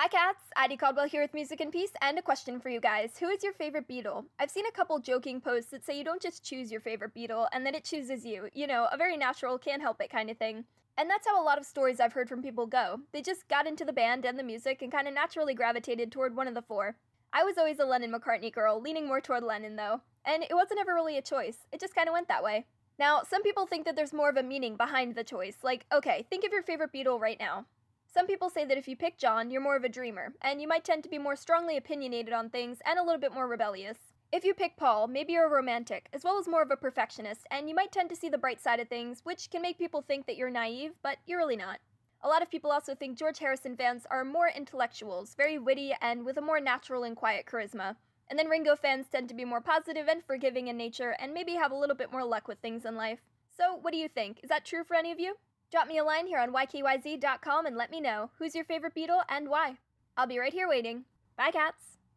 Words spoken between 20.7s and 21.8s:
ever really a choice, it